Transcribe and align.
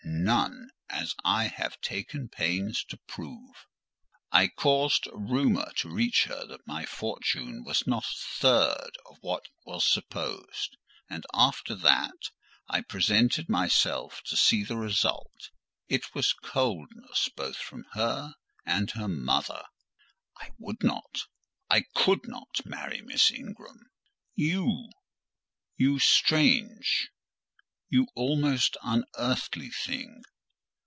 None: 0.03 0.69
as 0.87 1.15
I 1.23 1.47
have 1.47 1.81
taken 1.81 2.29
pains 2.29 2.83
to 2.89 2.97
prove: 3.07 3.65
I 4.31 4.49
caused 4.49 5.07
a 5.07 5.17
rumour 5.17 5.71
to 5.77 5.89
reach 5.89 6.25
her 6.25 6.45
that 6.45 6.67
my 6.67 6.85
fortune 6.85 7.63
was 7.63 7.87
not 7.87 8.03
a 8.05 8.37
third 8.39 8.91
of 9.09 9.17
what 9.21 9.45
was 9.65 9.83
supposed, 9.89 10.77
and 11.09 11.25
after 11.33 11.73
that 11.73 12.29
I 12.69 12.81
presented 12.81 13.49
myself 13.49 14.21
to 14.25 14.37
see 14.37 14.63
the 14.63 14.77
result; 14.77 15.49
it 15.87 16.13
was 16.13 16.33
coldness 16.33 17.29
both 17.35 17.57
from 17.57 17.85
her 17.93 18.35
and 18.63 18.91
her 18.91 19.07
mother. 19.07 19.63
I 20.37 20.51
would 20.59 20.83
not—I 20.83 21.83
could 21.95 22.27
not—marry 22.27 23.01
Miss 23.01 23.31
Ingram. 23.31 23.89
You—you 24.35 25.97
strange, 25.97 27.09
you 27.89 28.07
almost 28.15 28.77
unearthly 28.81 29.69
thing! 29.69 30.21